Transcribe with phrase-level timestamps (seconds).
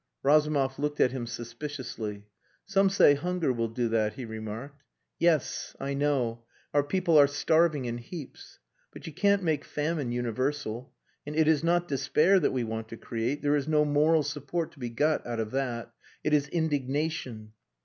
[0.23, 2.25] Razumov looked at him suspiciously.
[2.65, 4.81] "Some say hunger will do that," he remarked.
[5.19, 5.75] "Yes.
[5.79, 6.43] I know.
[6.73, 8.57] Our people are starving in heaps.
[8.91, 10.91] But you can't make famine universal.
[11.27, 13.43] And it is not despair that we want to create.
[13.43, 15.91] There is no moral support to be got out of that.
[16.23, 17.53] It is indignation...."